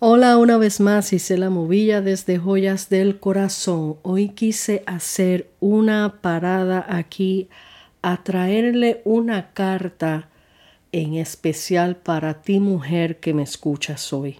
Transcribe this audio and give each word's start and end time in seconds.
Hola 0.00 0.38
una 0.38 0.58
vez 0.58 0.78
más, 0.78 1.12
hice 1.12 1.36
la 1.36 1.50
Movilla 1.50 2.00
desde 2.00 2.38
Joyas 2.38 2.88
del 2.88 3.18
Corazón. 3.18 3.96
Hoy 4.02 4.28
quise 4.28 4.84
hacer 4.86 5.50
una 5.58 6.20
parada 6.20 6.86
aquí 6.88 7.48
a 8.00 8.22
traerle 8.22 9.02
una 9.04 9.50
carta 9.54 10.28
en 10.92 11.14
especial 11.14 11.96
para 11.96 12.42
ti 12.42 12.60
mujer 12.60 13.16
que 13.16 13.34
me 13.34 13.42
escuchas 13.42 14.12
hoy. 14.12 14.36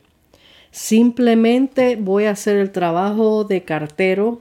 Simplemente 0.70 1.96
voy 1.96 2.26
a 2.26 2.30
hacer 2.30 2.56
el 2.56 2.70
trabajo 2.70 3.42
de 3.42 3.64
cartero 3.64 4.40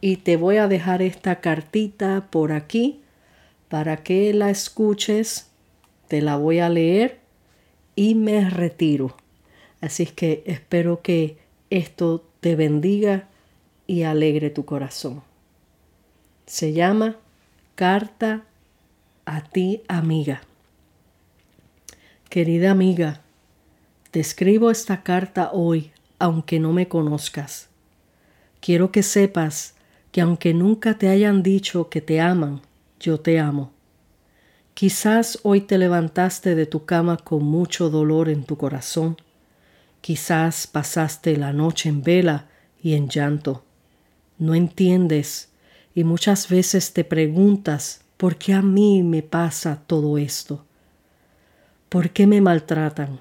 y 0.00 0.16
te 0.16 0.36
voy 0.36 0.56
a 0.56 0.66
dejar 0.66 1.00
esta 1.00 1.36
cartita 1.36 2.26
por 2.28 2.50
aquí 2.50 3.02
para 3.68 3.98
que 3.98 4.34
la 4.34 4.50
escuches. 4.50 5.48
Te 6.08 6.20
la 6.22 6.34
voy 6.34 6.58
a 6.58 6.68
leer 6.68 7.20
y 7.94 8.16
me 8.16 8.50
retiro. 8.50 9.14
Así 9.80 10.04
es 10.04 10.12
que 10.12 10.42
espero 10.46 11.02
que 11.02 11.38
esto 11.70 12.24
te 12.40 12.56
bendiga 12.56 13.28
y 13.86 14.02
alegre 14.02 14.50
tu 14.50 14.64
corazón. 14.64 15.22
Se 16.46 16.72
llama 16.72 17.16
Carta 17.74 18.44
a 19.24 19.42
ti, 19.42 19.82
amiga. 19.88 20.42
Querida 22.30 22.70
amiga, 22.70 23.20
te 24.10 24.20
escribo 24.20 24.70
esta 24.70 25.02
carta 25.02 25.50
hoy, 25.52 25.90
aunque 26.18 26.58
no 26.58 26.72
me 26.72 26.88
conozcas. 26.88 27.68
Quiero 28.60 28.90
que 28.90 29.02
sepas 29.02 29.74
que 30.10 30.20
aunque 30.20 30.54
nunca 30.54 30.96
te 30.96 31.08
hayan 31.08 31.42
dicho 31.42 31.88
que 31.88 32.00
te 32.00 32.20
aman, 32.20 32.62
yo 32.98 33.20
te 33.20 33.38
amo. 33.38 33.72
Quizás 34.74 35.38
hoy 35.42 35.60
te 35.60 35.78
levantaste 35.78 36.54
de 36.54 36.66
tu 36.66 36.84
cama 36.84 37.16
con 37.16 37.44
mucho 37.44 37.90
dolor 37.90 38.28
en 38.28 38.44
tu 38.44 38.56
corazón 38.56 39.16
Quizás 40.06 40.68
pasaste 40.68 41.36
la 41.36 41.52
noche 41.52 41.88
en 41.88 42.00
vela 42.00 42.46
y 42.80 42.94
en 42.94 43.08
llanto. 43.08 43.64
No 44.38 44.54
entiendes 44.54 45.50
y 45.96 46.04
muchas 46.04 46.48
veces 46.48 46.92
te 46.92 47.02
preguntas 47.02 48.02
por 48.16 48.36
qué 48.36 48.54
a 48.54 48.62
mí 48.62 49.02
me 49.02 49.24
pasa 49.24 49.82
todo 49.84 50.16
esto. 50.16 50.64
¿Por 51.88 52.10
qué 52.10 52.28
me 52.28 52.40
maltratan? 52.40 53.20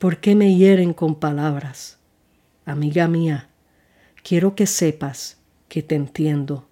¿Por 0.00 0.18
qué 0.18 0.34
me 0.34 0.56
hieren 0.56 0.92
con 0.92 1.14
palabras? 1.14 1.98
Amiga 2.64 3.06
mía, 3.06 3.48
quiero 4.24 4.56
que 4.56 4.66
sepas 4.66 5.38
que 5.68 5.84
te 5.84 5.94
entiendo, 5.94 6.66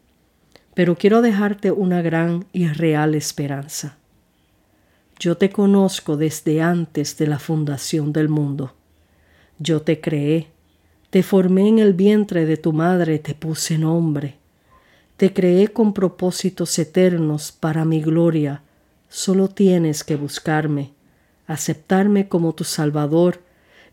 pero 0.74 0.96
quiero 0.96 1.22
dejarte 1.22 1.70
una 1.70 2.02
gran 2.02 2.46
y 2.52 2.66
real 2.66 3.14
esperanza. 3.14 3.98
Yo 5.18 5.38
te 5.38 5.50
conozco 5.50 6.18
desde 6.18 6.60
antes 6.60 7.16
de 7.16 7.26
la 7.26 7.38
fundación 7.38 8.12
del 8.12 8.28
mundo. 8.28 8.74
Yo 9.58 9.80
te 9.80 10.00
creé, 10.00 10.48
te 11.08 11.22
formé 11.22 11.68
en 11.68 11.78
el 11.78 11.94
vientre 11.94 12.44
de 12.44 12.58
tu 12.58 12.74
madre, 12.74 13.18
te 13.18 13.34
puse 13.34 13.78
nombre. 13.78 14.36
Te 15.16 15.32
creé 15.32 15.68
con 15.68 15.94
propósitos 15.94 16.78
eternos 16.78 17.50
para 17.50 17.86
mi 17.86 18.02
gloria. 18.02 18.62
Solo 19.08 19.48
tienes 19.48 20.04
que 20.04 20.16
buscarme, 20.16 20.92
aceptarme 21.46 22.28
como 22.28 22.54
tu 22.54 22.64
Salvador 22.64 23.40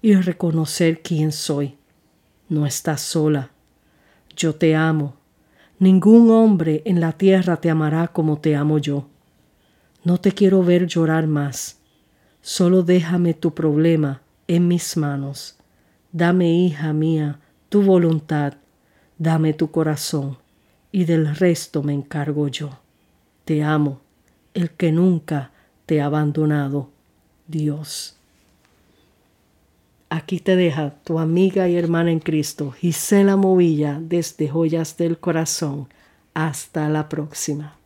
y 0.02 0.16
reconocer 0.16 1.02
quién 1.02 1.32
soy. 1.32 1.78
No 2.50 2.66
estás 2.66 3.00
sola. 3.00 3.52
Yo 4.36 4.56
te 4.56 4.76
amo. 4.76 5.16
Ningún 5.80 6.30
hombre 6.32 6.82
en 6.84 7.00
la 7.00 7.14
tierra 7.14 7.56
te 7.58 7.70
amará 7.70 8.10
como 8.10 8.40
te 8.40 8.58
amo 8.58 8.78
yo. 8.80 9.08
No 10.04 10.20
te 10.20 10.34
quiero 10.34 10.64
ver 10.64 10.86
llorar 10.88 11.28
más. 11.28 11.80
Solo 12.42 12.84
déjame 12.84 13.34
tu 13.34 13.54
problema 13.54 14.22
en 14.48 14.68
mis 14.68 14.98
manos. 14.98 15.58
Dame, 16.12 16.52
hija 16.52 16.92
mía, 16.92 17.40
tu 17.70 17.82
voluntad. 17.84 18.56
Dame 19.18 19.54
tu 19.54 19.72
corazón. 19.72 20.38
Y 20.92 21.06
del 21.06 21.34
resto 21.36 21.84
me 21.84 21.94
encargo 21.94 22.50
yo. 22.50 22.70
Te 23.46 23.64
amo, 23.64 24.02
el 24.54 24.72
que 24.72 24.92
nunca 24.92 25.52
te 25.86 26.02
ha 26.02 26.06
abandonado, 26.06 26.90
Dios. 27.48 28.18
Aquí 30.10 30.40
te 30.40 30.56
deja 30.56 30.96
tu 31.04 31.18
amiga 31.18 31.68
y 31.70 31.76
hermana 31.76 32.12
en 32.12 32.20
Cristo, 32.20 32.72
Gisela 32.72 33.36
Movilla, 33.36 34.00
desde 34.02 34.50
Joyas 34.50 34.98
del 34.98 35.18
Corazón. 35.18 35.88
Hasta 36.34 36.90
la 36.90 37.10
próxima. 37.10 37.78